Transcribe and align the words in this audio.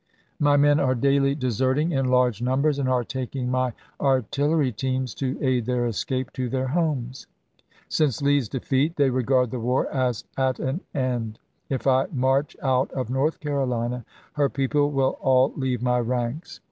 My 0.39 0.57
men 0.57 0.79
are 0.79 0.95
daily 0.95 1.35
deserting 1.35 1.91
in 1.91 2.07
large 2.09 2.41
numbers, 2.41 2.79
and 2.79 2.89
are 2.89 3.03
taking 3.03 3.51
my 3.51 3.73
artillery 3.99 4.71
teams 4.71 5.13
to 5.13 5.37
aid 5.45 5.67
their 5.67 5.85
escape 5.85 6.33
to 6.33 6.49
their 6.49 6.69
homes. 6.69 7.27
Since 7.87 8.19
Lee's 8.23 8.49
defeat 8.49 8.95
they 8.95 9.11
regard 9.11 9.51
the 9.51 9.59
war 9.59 9.85
as 9.93 10.23
at 10.35 10.57
an 10.57 10.81
end. 10.95 11.37
If 11.69 11.85
I 11.85 12.07
march 12.11 12.57
out 12.63 12.89
of 12.93 13.11
North 13.11 13.39
Carolina, 13.39 14.03
her 14.33 14.49
people 14.49 14.89
will 14.89 15.19
all 15.21 15.53
leave 15.55 15.83
my 15.83 15.99
ranks. 15.99 16.59